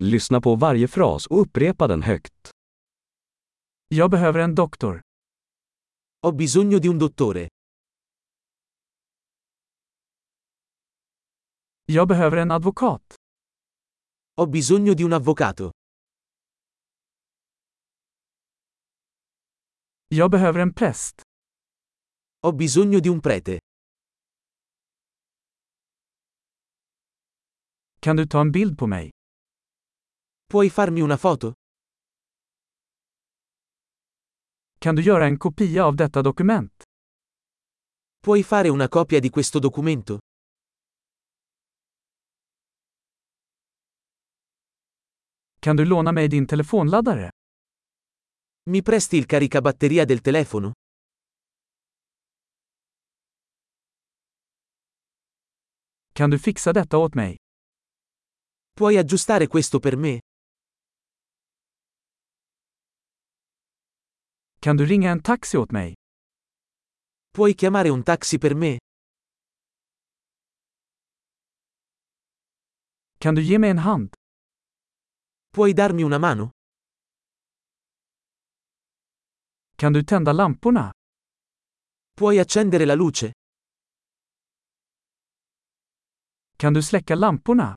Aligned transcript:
Lyssna 0.00 0.40
på 0.40 0.56
varje 0.56 0.88
fras 0.88 1.26
och 1.26 1.40
upprepa 1.40 1.86
den 1.86 2.02
högt. 2.02 2.50
Jag 3.88 4.10
behöver 4.10 4.40
en 4.40 4.54
doktor. 4.54 5.00
Ho 6.22 6.32
bisogno 6.32 6.78
di 6.78 6.88
un 6.88 6.98
dottore. 6.98 7.48
Jag 11.84 12.08
behöver 12.08 12.36
en 12.36 12.50
advokat. 12.50 13.14
Ho 14.36 14.46
bisogno 14.46 14.94
di 14.94 15.04
un 15.04 15.12
avvocato. 15.12 15.70
Jag 20.08 20.30
behöver 20.30 20.60
en 20.60 20.74
präst. 20.74 21.22
Ho 22.42 22.52
bisogno 22.52 23.00
di 23.00 23.08
un 23.08 23.20
prete. 23.20 23.58
Kan 28.00 28.16
du 28.16 28.26
ta 28.26 28.40
en 28.40 28.52
bild 28.52 28.78
på 28.78 28.86
mig? 28.86 29.17
Puoi 30.48 30.70
farmi 30.70 31.02
una 31.02 31.16
foto? 31.18 31.52
Kan 34.78 34.94
du 34.94 35.02
göra 35.02 35.26
en 35.26 35.36
kopia 35.36 35.84
av 35.84 35.94
detta 35.94 36.22
dokument? 36.22 36.82
Puoi 38.18 38.42
fare 38.42 38.68
una 38.68 38.88
copia 38.88 39.20
di 39.20 39.28
questo 39.28 39.58
documento? 39.58 40.18
Kan 45.60 45.76
du 45.76 45.84
låna 45.84 46.12
mig 46.12 46.28
din 46.28 46.46
telefonladdare? 46.46 47.30
Mi 48.70 48.82
presti 48.82 49.16
il 49.16 49.26
caricabatteria 49.26 50.04
del 50.04 50.20
telefono? 50.20 50.72
Kan 56.12 56.30
du 56.30 56.38
fixa 56.38 56.72
detta 56.72 56.96
åt 56.96 57.14
mig? 57.14 57.36
Puoi 58.72 58.96
aggiustare 58.96 59.46
questo 59.46 59.78
per 59.78 59.96
me? 59.96 60.20
Kan 64.60 64.76
du 64.76 64.86
ringa 64.86 65.10
en 65.10 65.22
taxi 65.22 65.56
åt 65.58 65.72
mig? 65.72 65.94
Puoi 67.34 67.54
chiamare 67.54 67.90
un 67.90 68.02
taxi 68.02 68.38
per 68.38 68.54
me? 68.54 68.78
Kan 73.18 73.34
du 73.34 73.42
ge 73.42 73.58
mig 73.58 73.70
en 73.70 73.78
hand? 73.78 74.12
Puoi 75.54 75.72
darmi 75.72 76.02
una 76.02 76.18
mano? 76.18 76.50
Kan 79.76 79.92
du 79.92 80.04
tända 80.04 80.32
lamporna? 80.32 80.92
Puoi 82.14 82.38
accendere 82.38 82.84
la 82.84 82.94
luce? 82.94 83.32
Kan 86.56 86.72
du 86.72 86.82
släcka 86.82 87.14
lamporna? 87.14 87.74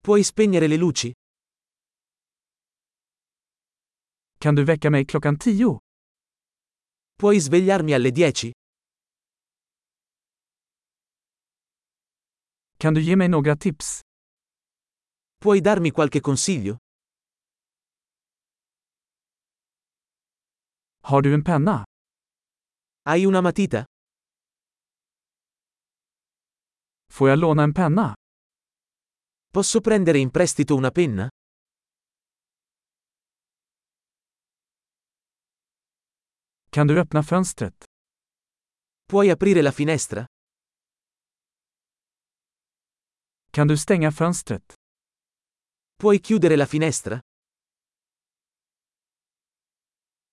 Puoi 0.00 0.24
spegnere 0.24 0.66
le 0.66 0.76
luci? 0.76 1.12
Kan 4.42 4.54
du 4.54 4.64
väcka 4.64 4.90
mig 4.90 5.04
klockan 5.06 5.38
tio? 5.38 5.78
Puoi 7.18 7.40
svegliarmi 7.40 7.94
alle 7.94 8.10
10? 8.10 8.52
Kan 12.78 12.94
du 12.94 13.00
ge 13.02 13.16
mig 13.16 13.28
några 13.28 13.56
tips? 13.56 14.00
Puoi 15.42 15.60
darmi 15.60 15.90
qualche 15.90 16.20
consiglio? 16.20 16.76
Har 21.00 21.22
du 21.22 21.34
en 21.34 21.44
penna? 21.44 21.84
Hai 23.04 23.26
una 23.26 23.42
matita? 23.42 23.84
Får 27.12 27.28
jag 27.28 27.38
låna 27.38 27.62
en 27.62 27.74
penna? 27.74 28.14
Posso 29.52 29.80
prendere 29.80 30.18
in 30.18 30.30
prestito 30.30 30.74
una 30.74 30.90
penna? 30.90 31.28
Kan 36.74 36.86
du 36.86 37.00
öppna 37.00 37.22
fönstret? 37.22 37.84
Puoi 39.10 39.30
aprire 39.30 39.62
la 39.62 39.72
finestra? 39.72 40.26
Kan 43.50 43.68
du 43.68 43.76
stänga 43.76 44.12
fönstret? 44.12 44.74
Puoi 45.98 46.18
chiudere 46.18 46.56
la 46.56 46.66
finestra? 46.66 47.20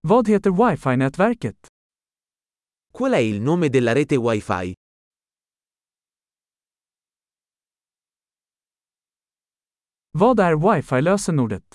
Vad 0.00 0.28
heter 0.28 0.50
wifi-nätverket? 0.50 1.66
Qual 2.92 3.12
è 3.12 3.18
il 3.18 3.40
nome 3.40 3.68
della 3.68 3.92
rete 3.92 4.16
Wi-Fi? 4.16 4.74
Vad 10.10 10.40
är 10.40 10.54
wifi-lösenordet? 10.54 11.74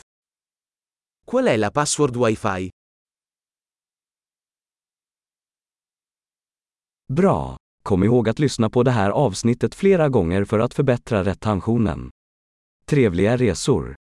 Qual 1.26 1.46
è 1.46 1.58
la 1.58 1.72
password 1.72 2.16
Wi-Fi? 2.16 2.75
Bra! 7.14 7.58
Kom 7.84 8.04
ihåg 8.04 8.30
att 8.30 8.40
lyssna 8.40 8.70
på 8.70 8.84
det 8.84 8.92
här 8.92 9.10
avsnittet 9.10 9.76
flera 9.76 10.10
gånger 10.10 10.46
för 10.46 10.60
att 10.60 10.74
förbättra 10.74 11.24
retentionen. 11.24 12.10
Trevliga 12.86 13.38
resor! 13.38 13.96